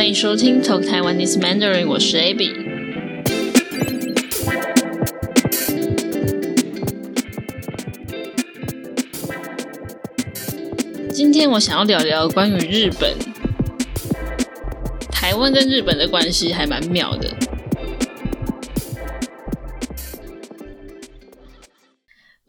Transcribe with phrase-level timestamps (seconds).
[0.00, 2.54] 欢迎收听 Talk Taiwanese Mandarin，我是 Abby。
[11.12, 13.14] 今天我想要聊聊关于日本，
[15.12, 17.28] 台湾跟日本的关系还蛮妙的。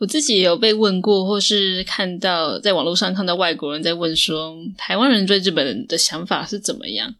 [0.01, 7.13] 我自己也有被问过，或是看到在网络上看到外国人在问说，台湾人对日本人的想法是怎么样？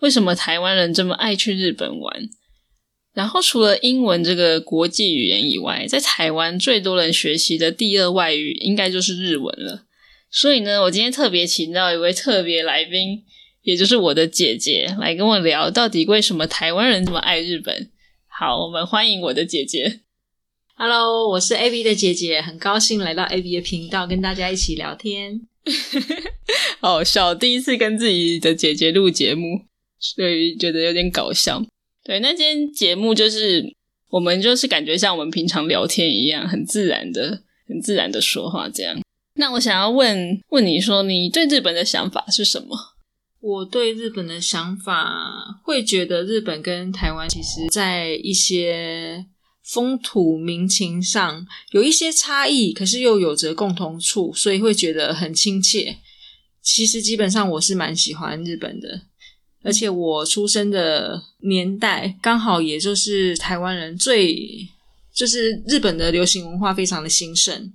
[0.00, 2.30] 为什么台湾人这么爱去日本玩？
[3.12, 9.84] 然后除了英文这个国际语言以外，在台湾最多人学习的第二外语应该就是日文了。
[10.30, 13.22] 所以呢，我今天特别请到一位特别来宾，
[13.60, 17.90] 也就是我的姐姐，来跟我聊到底为什么台湾人这么爱日本。
[18.26, 20.00] 好，我们欢迎我的姐姐。
[20.76, 25.40] Hello，我是 A B 的姐姐，很高兴来到 A B 的频道，跟大家一起聊天。
[26.82, 29.66] 好笑，第一次跟自己的姐姐录节目，
[30.00, 31.64] 所以觉得有点搞笑。
[32.02, 33.64] 对，那今天节目就是
[34.10, 39.00] 我们就是感觉像我们平常聊天一样，很自然的、很自然的说话这样。
[39.36, 42.76] 那我想要问问你说，你对日本的想法是什么？
[43.40, 49.26] 我对日本的想法，会觉得日本跟台湾其实在一些。
[49.64, 55.96] 风土民情上有一些差异，可是又有着共同处，所以会觉得很亲切。
[56.60, 59.02] 其实基本上我是蛮喜欢日本的，
[59.62, 64.68] 而且我出生的年代刚好也就是台湾人最
[65.14, 67.72] 就是日本的流行文化非常的兴盛，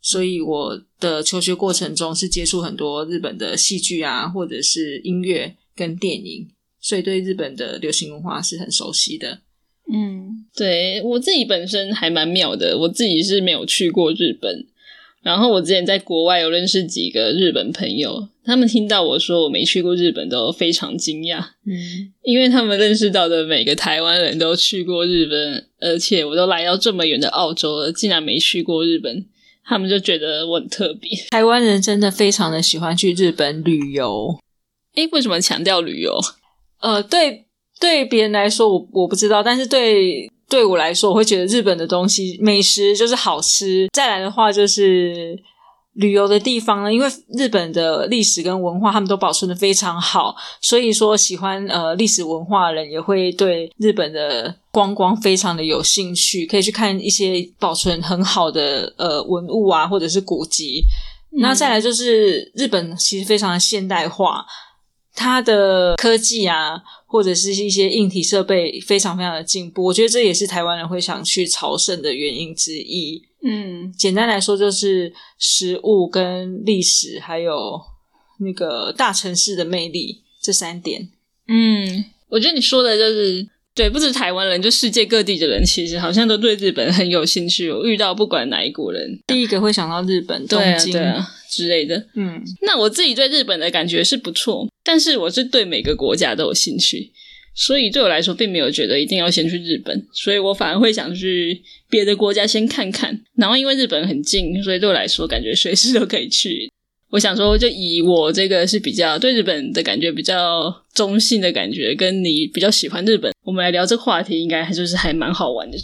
[0.00, 6.48] 所以我的求学过程中是接触很多日本的戏剧啊，或者是音乐跟电影，
[6.80, 9.42] 所以对日本的流行文化是很熟悉的。
[9.90, 14.66] 嗯，对我自己本身还蛮妙的，我自己是没有去过日本，
[15.22, 29.26] 然后我之前在国外有认识几个日本朋友，他们听到我说我没去过日本都非常惊讶，嗯，因为他们认识到的每个台湾人都去过日本，而且我都来到这么远的澳洲了，竟然没去过日本，
[29.64, 31.10] 他们就觉得我很特别。
[31.30, 34.38] 台湾人真的非常的喜欢去日本旅游，
[34.94, 36.18] 诶，为什么强调旅游？
[36.80, 37.44] 呃，对。
[37.82, 43.88] 对别人来说，我我不知道，但是对对我来说，我会觉得日本的东西美食就是好吃。
[43.92, 45.36] 再来的话，就是
[45.94, 60.84] 旅游的地方呢，因为日本的历史跟文化，他们都保存的非常好，所以说喜欢呃历史文化的人也会对日本的观光非常的有兴趣，可以去看一些保存很好的呃文物啊，或者是古籍。
[61.40, 64.44] 那再来就是日本其实非常的现代化，
[65.16, 66.80] 它的科技啊。
[67.12, 73.22] 或者是一些硬体设备非常非常的进步，我觉得这也是台湾人会想去朝圣的原因之一。
[73.42, 77.78] 嗯，简单来说就是食物跟历史，还有
[78.40, 81.10] 那个大城市的魅力这三点。
[81.48, 87.70] 嗯，我觉得你说的就是对，不止台湾人，就世界各地的人，其实好像都对日本很有兴趣。
[87.70, 91.96] 我遇到不管哪一国人，第一个会想到日本东京啊之类的。
[92.14, 94.68] 嗯，那我自己对日本的感觉是不错。
[94.84, 97.10] 但是我是对每个国家都有兴趣，
[97.54, 103.18] 所以对我来说并没有觉得一定要先去日本，所以我反而会想去别的国家先看看。
[103.36, 106.68] 然后因为日本很近，所以对我来说感觉随时都可以去。
[107.12, 115.76] 我想说，就以我这个是比较对日本的感觉比较中性的感觉，跟你比较喜欢日本，我们来聊这个话题，应该还就是还蛮好玩的。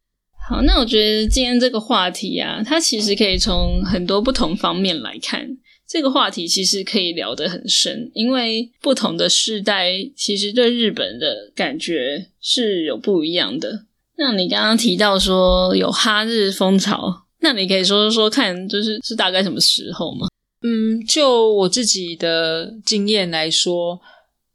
[0.48, 5.46] 好，那我觉得今天这个话题啊，它其实可以从很多不同方面来看。
[5.86, 13.84] 这个话题其实可以聊得很深，因为不同的世代其实对日本的感觉是有不一样的。
[14.16, 20.27] 那你刚刚提到说有哈日风潮，那你可以说说看，就是是大概什么时候吗？
[20.62, 24.00] 嗯，就我自己的经验来说，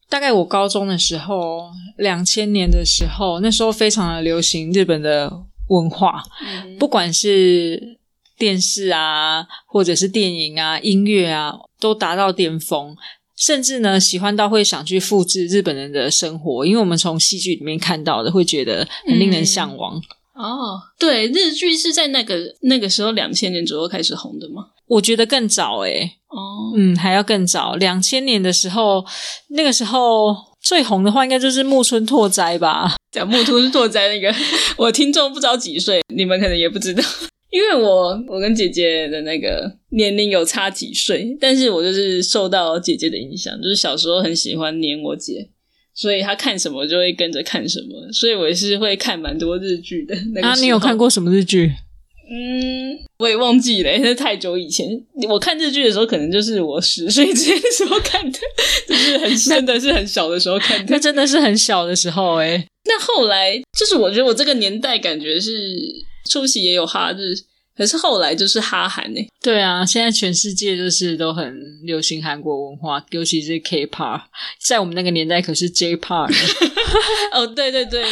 [0.09, 5.31] 大概我高中的时候，两千年的时候，那时候非常的流行日本的
[5.69, 6.23] 文化，
[6.79, 7.99] 不管是。
[8.35, 12.97] 电视啊，或者是电影啊，音乐啊，都达到巅峰，
[13.38, 20.01] 甚至呢，喜欢到会想去复制日本人的生活，因为我们从戏剧里面看到的，会觉得很令人向往。
[20.33, 24.68] 哦，对，日剧是在那个那个时候两千年左右开始红的吗？
[24.88, 26.18] 我觉得更早诶。
[26.30, 29.06] 哦，嗯，还要更早，两千年的时候，
[29.50, 32.95] 那个时候最红的话，应该就是木村拓哉吧？
[33.12, 34.33] 讲木村拓哉那个，
[34.77, 37.03] 我听众不知道几岁，你们可能也不知道。
[37.51, 45.47] 因为我我跟姐姐的那个年龄有差几岁，但是我就是受到姐姐的影响，就是小时候很喜欢黏我姐，
[45.95, 50.16] 所以他看什么就会跟着看什么，所以我也是会看蛮多日剧的。
[50.34, 51.72] 那啊，你有看过什么日剧？
[52.31, 54.88] 嗯，我也忘记了，那是太久以前。
[55.30, 58.40] 我看日剧的时候，可能就是我十岁之前的时候看的，
[58.88, 60.86] 就是很真的是很小的时候看的。
[60.90, 62.66] 那真的是很小的时候哎。
[62.86, 65.51] 那后来就是我觉得我这个年代感觉是
[66.30, 67.36] 初期也有哈日。
[67.75, 69.19] 可是后来就是哈韩呢？
[69.41, 71.53] 对啊，现在全世界就是都很
[71.83, 74.21] 流行韩国文化，尤其是 K-pop，
[74.61, 76.31] 在我们那个年代可是 J-pop。
[77.33, 78.03] 哦，对对对，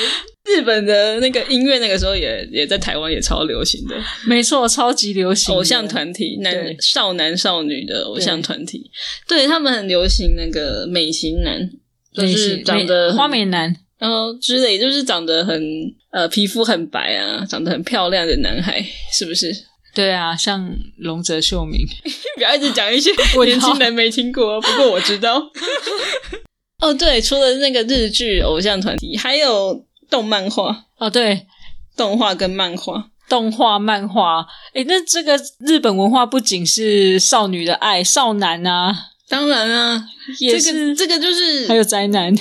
[0.46, 8.90] 日本的那个音乐那个时候也也在台湾也超流行的，没错，超级流行偶像团体，男少男少女的偶像团体，
[9.28, 11.70] 对他们很流行那个美型男，
[12.14, 13.76] 就是长得花美男。
[14.02, 15.62] 然后之类，就是长得很
[16.10, 18.84] 呃，皮肤很白啊，长得很漂亮的男孩，
[19.14, 19.56] 是不是？
[19.94, 20.68] 对啊，像
[20.98, 21.86] 龙泽秀明，
[22.36, 24.60] 不要一直讲一些 我年轻人没听过。
[24.60, 25.40] 不过我知道。
[26.82, 31.46] 哦，对，除了那个日剧偶像团体，还有动漫画哦，对，
[31.96, 34.44] 动画跟漫画，动画漫画。
[34.74, 38.96] 哎，那这个日本文化不仅是少女的爱，少男啊，
[39.30, 40.04] 当然啊，
[40.40, 42.36] 也是这个就是还有宅男。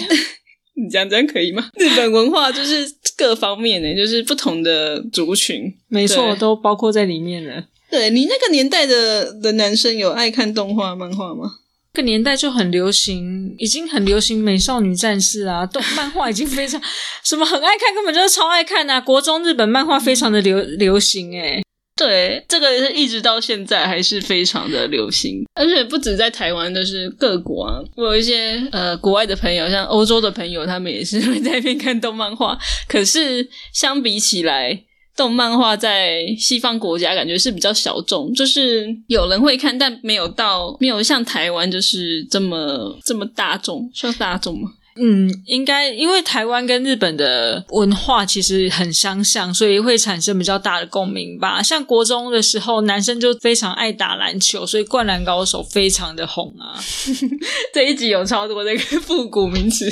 [0.83, 1.69] 你这样这样可以吗？
[1.77, 7.65] 日本文化就是各方面的，就是不同的族群，没错，都包括在里面了。
[7.91, 11.57] 对你那个年代的的男生有爱看动画漫画吗？
[11.93, 16.81] 个年代就很流行，已经很流行美少女战士啊，动漫画已经非常
[17.25, 19.01] 什么很爱看，根本就是超爱看呐。
[19.01, 21.61] 国中日本漫画非常的流流行诶。
[22.01, 27.79] 对，这个是一直到现在还是非常的流行，而且不止在台湾，都是各国啊。
[27.95, 32.59] 我有一些呃国外的朋友，像欧洲的朋友，他们也是 会在那边看动漫画。
[32.89, 34.83] 可是相比起来，
[35.15, 44.71] 动漫画在西方国家感觉是比较小众，就是有人会看，但没有到没有像台湾就是这么这么大众，算大众吗？
[44.97, 51.63] 嗯，应该因为台湾跟日本的文化其实很相像，所以会产生比较大的共鸣吧。
[51.63, 56.79] 像国中的时候，男生就非常爱打篮球，所以《灌篮高手》非常的红啊。
[57.73, 59.91] 这一集有超多那个复古名词。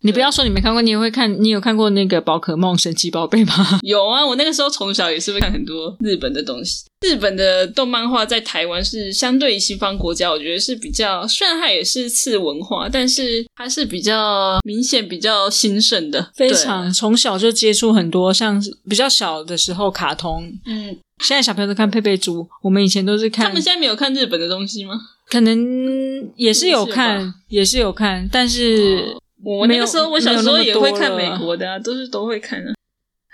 [0.00, 1.42] 你不要说你没看过，你也会看。
[1.42, 3.78] 你有看过那个宝可梦神奇宝贝吗？
[3.82, 6.84] 有啊，我那个时候从小也是会看很多日本的东西。
[7.06, 16.30] 日本的动漫画在台湾是相对于西方国家，我觉得是比较，虽然它也是次文化，但是它是比较明显、比较兴盛的。
[16.34, 20.52] 非常从小就接触很多，像比较小的时候卡通。
[20.66, 23.46] 嗯，现在小朋友都看佩佩猪，我们以前都是看。
[23.46, 24.94] 他们现在没有看日本的东西吗？
[25.28, 29.16] 可能也是有看，也是有看，但是。
[29.44, 32.74] 我那个时候，我小时候也会看美国的，都是都会看的。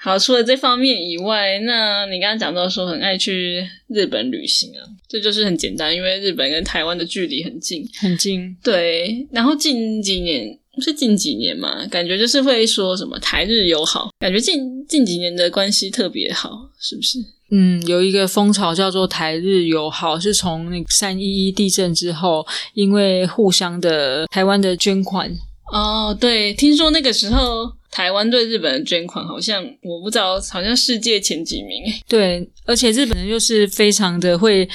[0.04, 8.54] 好，除了这方面以外，那你刚刚讲到说很爱去日本旅行啊，这就是很简单，因为日本跟台湾的距离很近，很近。
[8.62, 17.18] 对，然后近几年是近几年嘛，感觉就是会说什么台日友好，感觉近近几年的关系特别好，是不是？
[17.50, 25.34] 嗯，有一个风潮叫做台日友好，是从那三一一地震之后，因为互相的台湾的捐款。
[25.72, 31.84] 哦，对，听说那个时候台湾对日本的捐款好像我不知道，好像世界前几名。
[32.08, 34.68] 对，而且日本人又是非常的会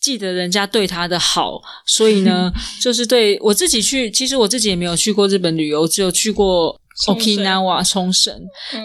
[0.00, 6.76] 记得人家对他的好，所以呢， 就是对我自己去，其实我自己也没有去过日本旅游，只有去过
[7.06, 8.34] Okinawa 冲绳，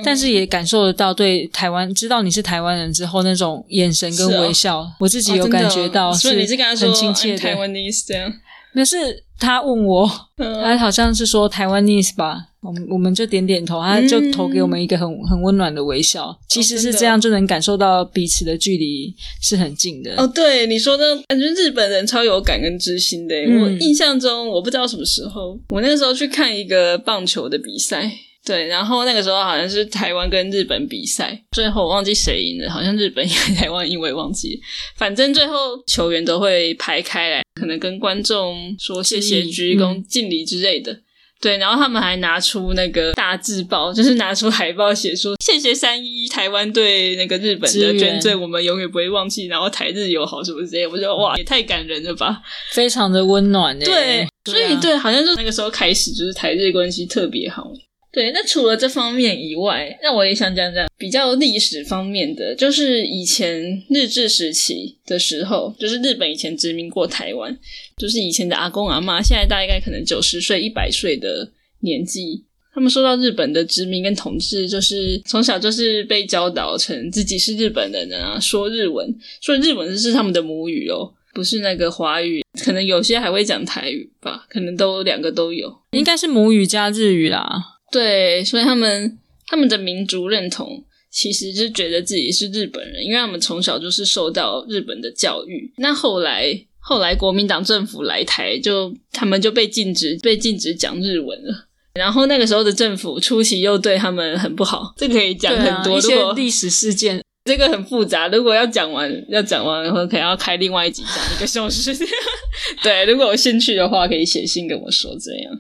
[0.04, 7.40] 但是也感受得到对台湾知道你是台湾人之后那种眼神跟微笑，我自己有感觉到，所以你是跟他说很亲切的。
[7.40, 8.32] 台湾的意思这样。
[8.74, 16.38] 那是他问我，他好像是说台湾 nese 吧，我们我们就点点头，他就投给我们一个很很温暖的微笑。
[16.50, 20.14] 其实是这样，就能感受到彼此的距离是很近的。
[20.18, 23.36] 哦，对，你说的，感觉日本人超有感恩之心的。
[23.62, 28.12] 我印象中，我不知道什么时候，我那个时候去看一个棒球的比赛。
[28.46, 34.60] 对，然后那个时候好像是台湾跟日本比赛，最后我忘记谁赢了，好像日本 赢台湾，因为忘记。
[34.96, 41.02] 反正最后球员都会排开来，可能跟观众说谢谢、鞠躬、敬礼之类的。
[41.42, 49.48] 对，然后他们还拿出那个大字报，就是拿出海报写说谢谢三一台湾对那个日本的捐赠，我们永远不会忘记。
[49.48, 52.42] 然后台日友好什么之类，我觉得哇，也太感人了吧，
[52.72, 53.78] 非常的温暖。
[53.80, 57.72] 对，所以对，好像就那个时候开始，就是台日关系特别好。
[58.12, 67.56] 对，那除了这方面以外，那我也想讲讲比较历史方面的，就是以前日治时期的时候，就是日本以前殖民过台湾，
[67.98, 71.52] 就是以前的阿公阿妈，现在大概可能九十岁、一百岁的
[71.82, 87.76] 年纪，他们受到日本的殖民跟统治，就是从小就是被教导成自己是日本人啊，说日文，说日文是他们的母语哦，不是那个华语，可能有些还会讲台语吧，可能都两个都有，应该是母语加日语啦。
[87.92, 89.18] 对，所以他们
[89.48, 95.74] 他们的民族认同其实是觉得自己是日本人，因为他们从小就是受到日本的教育。
[95.78, 101.68] 那后来后来国民党政府来台，就他们就被禁止被禁止讲日文了。
[101.94, 107.22] 然后那个时候的政府初期又对他们很不好，这可以讲很多一些历史事件。
[107.46, 111.92] 这个很复杂，如果要讲完，要讲完，然后可能要开另外一集讲一个小时。
[112.84, 115.18] 对，如果有兴趣的话，可以写信跟我说。
[115.20, 115.52] 这样，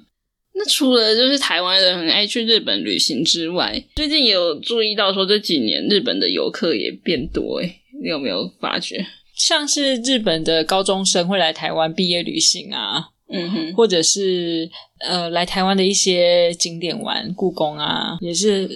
[0.59, 7.59] 那除了就是台湾人很爱去日本旅行之外，最近也有注意到说这几年日本的游客也变多。
[7.61, 9.05] 诶你有没有发觉？
[9.35, 18.69] 像是日本的高中生会来台湾毕业旅行啊，嗯哼，或者是呃来台湾的一些景点玩，故宫啊，也是。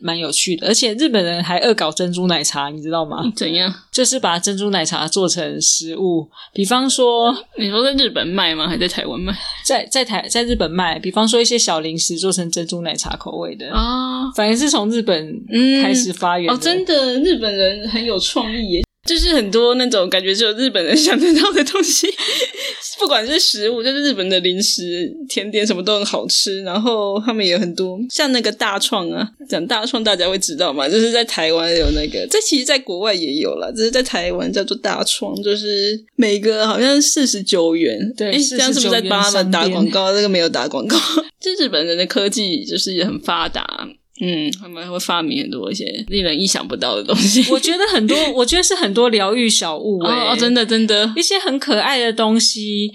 [0.00, 3.30] 蛮有趣的，而且日本人还恶搞珍珠奶茶，你知道吗？
[3.36, 3.72] 怎样？
[3.90, 8.68] 就是把珍珠奶茶做成食物，比方说，你说在日本卖吗？
[8.68, 9.36] 还在台湾卖？
[9.64, 15.42] 在在台在日本卖，比方说一些小零食做成珍珠奶茶口味的啊，反而是从日本
[15.82, 18.82] 开始发源哦，真的，日本人很有创意耶。
[19.10, 22.06] 就是很多那种感觉只有日本人想得到的东西，
[23.00, 26.62] 不管是食物，就是日本的零食、甜点什么都很好吃。
[26.62, 38.12] 然后他们也很多，像那个大创啊，讲大创大家会知道嘛，就是在台湾有那个，这其实在国外也有了，只是在台湾叫做大创，就是每个好像四十九元。
[38.16, 40.14] 对，这样是不是在帮他们打广告？
[40.14, 40.96] 这个没有打广告，
[41.40, 43.88] 这 日本人的科技就是也很发达。
[44.22, 47.44] 嗯，他们会发明很多一些令人意想不到的东西。
[47.50, 52.92] 我觉得很多，我觉得是很多疗愈小物哦，真的真的，一些很可爱的东西，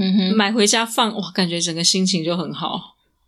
[0.00, 2.80] 嗯哼，买回家放，哇，感觉整个心情就很好。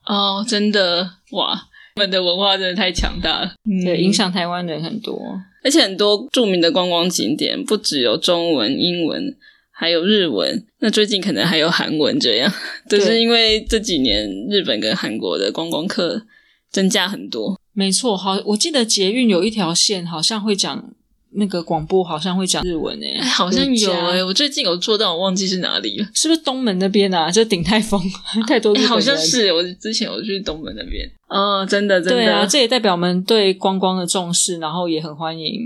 [0.07, 1.11] 哦，真的。
[1.33, 1.55] 哇，
[1.97, 3.53] 日本的文化真的太强大了，
[3.85, 5.21] 对，影响台湾人很多，
[5.63, 9.37] 而且很多著名的观光景点不只有中文、英文，
[9.71, 12.51] 还有日文，那最近可能还有韩文，这样。
[12.89, 16.23] 都 是因为这几年日本跟韩国的观光客。
[16.71, 18.17] 增加很多，没错。
[18.17, 20.91] 好，我记得捷运有一条线，好像会讲
[21.33, 24.23] 那个广播，好像会讲日文诶，好像有诶。
[24.23, 27.31] 我最近有做到，我忘记是哪里了，是不是东门那边啊？
[27.31, 28.01] 就鼎泰丰，
[28.49, 29.53] 太多好像是。
[29.53, 35.61] 我之前我去东门那边，哦，真的，真的，对啊，这也代表我们对观光的重视，然后也很欢迎，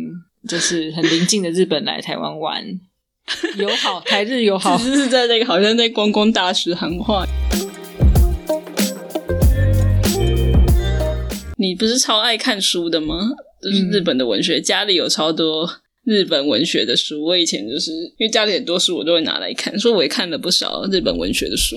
[0.49, 2.65] 就是很邻近的日本来台湾玩，
[3.59, 7.25] 友好，台日友好，只是在那个好像在观光大使喊话。
[11.61, 13.15] 你不是超爱看书的吗？
[13.63, 15.71] 就是日本的文学，家里有超多
[16.05, 17.23] 日本文学的书。
[17.23, 21.77] 我以前就是因为家里很多书，我都会拿来看，所以我也看了不少日本文学的书。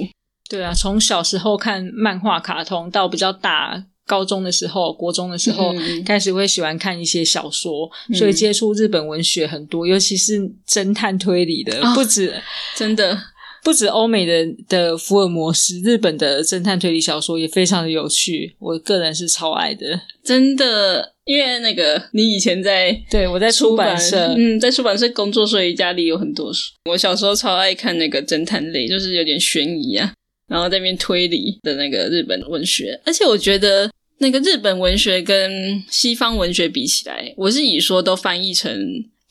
[0.50, 5.74] 对啊，从小时候看漫画、卡通，到比较大高中的时候、国中的时候，
[6.06, 12.34] 开始会喜欢看一些小说，所以接触日本文学很多，尤其是侦探推理的，不止
[12.78, 13.20] 真的。
[13.64, 21.12] 不止欧美的的福尔摩斯，日本的侦探推理小说也非常的有趣，我个人是超爱的，真的。
[21.26, 26.74] 因为那个你以前在对我在出版社，嗯，在出版社工作，所以家里有很多书。
[26.90, 30.14] 我小时候超爱看那个侦探类，就是有点悬疑啊，
[30.50, 33.00] 然后在那边推理的那个日本文学。
[33.06, 38.78] 而且我觉得那个日本文学跟西方文学比起来，我是以说都翻译成。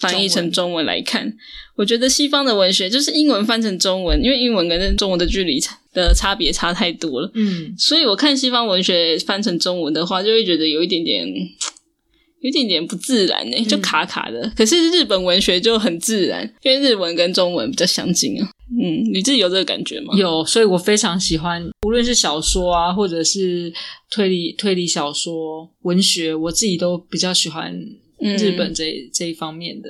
[0.03, 1.33] 翻译成中文来看，
[1.77, 7.31] 我觉得西方的文学就是英文翻成中文，因为英文跟中文的距离差的差别差太多了。
[7.35, 11.25] 嗯，所以我看西方文学翻成中文的话，就会觉得有一点点，
[12.43, 14.53] 有一点点不自然呢，就卡卡的。
[14.57, 18.51] 可是日本文学就很自然，因为日文跟中文比较相近啊。
[18.73, 20.15] 嗯，你自己有这个感觉吗？
[20.17, 23.73] 有，所以我非常喜欢，无论是小说啊，或者是
[24.11, 27.79] 推理推理小说、文学，我自己都比较喜欢。
[28.23, 29.89] 日本这这一方面的，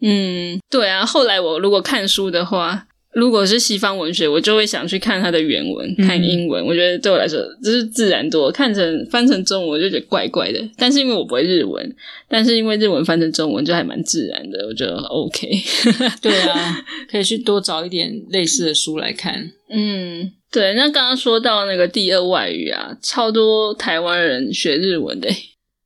[0.00, 1.04] 嗯，对啊。
[1.04, 6.64] 后来我如果看书的话，如果是西方文学，我就会想去看它的原文，看英文。
[6.66, 8.50] 我觉得对我来说就是自然多。
[8.50, 10.58] 看成翻成中文，我就觉得怪怪的。
[10.76, 11.94] 但是因为我不会日文，
[12.28, 15.48] 但是因为日文翻成中文就还蛮自然的，我觉得 OK。
[16.20, 19.52] 对啊，可以去多找一点类似的书来看。
[19.70, 20.74] 嗯，对。
[20.74, 25.28] 那刚刚说到那个第二外语啊，超多台湾人学日文的。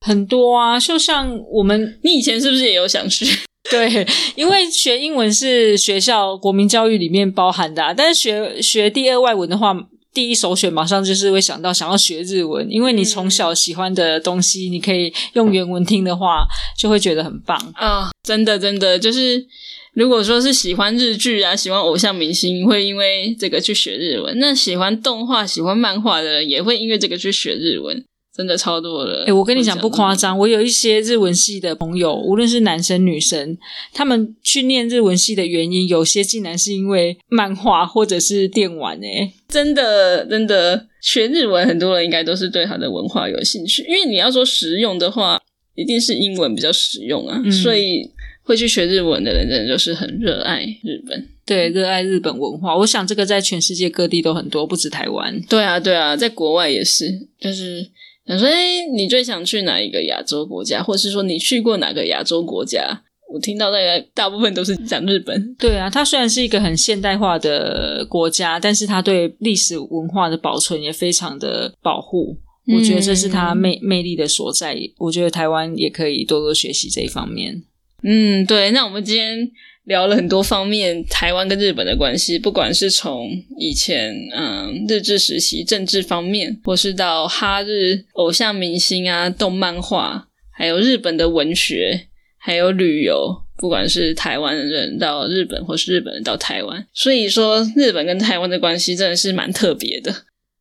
[0.00, 3.26] 很多啊，就像我们，你以前是不是也有想学？
[3.70, 9.76] 对，因为学英文是学校国民教育里面包含的，啊但是学学第二外文的话，
[10.14, 16.46] 第一首选马上就是会想到想要学日文，因为你从小喜欢的东西，你可以用原文听的话，
[16.78, 18.10] 就会觉得很棒啊！
[18.22, 19.44] 真的，真的，就是
[19.92, 28.02] 如果说是喜欢日剧啊，喜欢偶像明星，会因为这个去学日文；那喜欢动画、喜欢漫画的人，也会因为这个去学日文。
[28.38, 29.24] 真的超多了！
[29.26, 33.58] 哎，我跟你讲不夸张，我有一些日文系的朋友，无论是男生女生，
[33.92, 38.96] 他们去念日文系的原因，有些竟然是因为漫画或者是电玩。
[39.04, 43.82] 哎，真的真的学日文，很多人应该都是对他的文化有兴趣。
[43.88, 45.42] 因为你要说实用的话，
[45.74, 48.08] 一定是英文比较实用啊，所以
[48.44, 52.76] 会去学日文的人，真的就是很热爱日本，对，热爱日本文化。
[52.76, 55.40] 我想这个在全世界各地都很多，不止台湾。
[55.48, 57.84] 对啊，对啊，在国外也是，就是
[58.28, 63.02] 想说，哎，你最想去哪一个亚洲国家，或者是说你去过哪个亚洲国家？
[63.32, 65.54] 我听到大概大部分都是讲日本。
[65.58, 72.38] 对啊，它虽然是一个很现代化的国家，但是它对历史文化的保存也非常的保护。
[72.74, 74.78] 我觉得这是它魅魅力的所在。
[74.98, 77.62] 我觉得台湾也可以多多学习这一方面。
[78.02, 78.70] 嗯，对。
[78.70, 79.50] 那我们今天
[79.88, 83.28] 聊了很多方面台湾跟日本的关系，不管是从
[83.58, 92.04] 以前嗯日治时期政治方面，或是到哈日偶像明星啊、动漫画，还有日本的文学。
[92.40, 100.14] 还有旅游，不管是台湾人到日本，或是日本人到台湾，所以说日本跟台湾的关系真的是蛮特别的。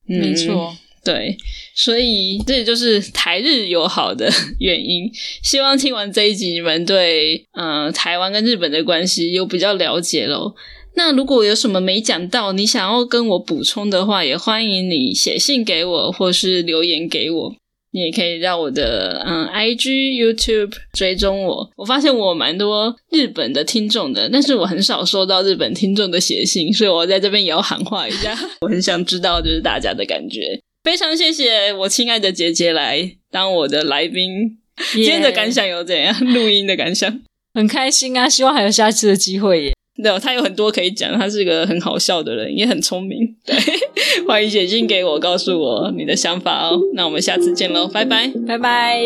[0.03, 0.75] 没错，
[1.07, 1.37] 对，
[1.73, 5.09] 所以这也就是台日友好的原因。
[5.41, 10.53] 希望听完这一集，你们对嗯台湾跟日本的关系有比较了解喽。
[10.97, 17.55] 那如果有什么没讲到，你想要跟我补充的话，也欢迎你写信给我，或是留言给我。
[17.91, 21.69] 你也可以让我的嗯，I G YouTube 追踪我。
[21.77, 28.37] 我发现我蛮多日本的听众的，但是我很少收到日本听众的写信，所以我在这边也要喊话一下。
[28.59, 30.59] 我很想知道就是大家的感觉。
[30.87, 34.57] 非常谢谢我亲爱的姐姐来当我的来宾。
[34.93, 36.15] 今天的感想有怎样？
[36.33, 37.19] 录音的感想
[37.53, 38.29] 很开心啊！
[38.29, 39.73] 希望还有下次的机会耶。
[40.01, 43.35] 对，他有很多可以讲，他是个很好笑的人，也很聪明。
[43.45, 43.53] 对，
[44.25, 46.79] 欢迎写信给我，告诉我你的想法哦。
[46.93, 48.97] 那我们下次见喽，拜拜，拜拜。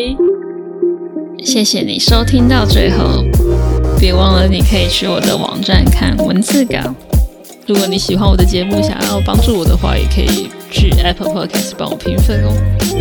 [1.42, 3.24] 谢谢你收听到最后，
[3.98, 6.94] 别忘了你可以去我的网站看文字稿。
[7.66, 12.52] 如果你喜欢我的节目，想要帮助我的话，也可以去 Apple Podcast 帮我评分哦。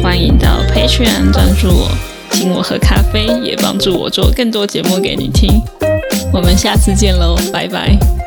[0.04, 1.90] 欢迎到 Patreon 赞助我，
[2.32, 5.62] 请我喝咖啡，也帮助我做更多节目给你听。
[6.34, 8.21] 我们下次见喽，拜拜。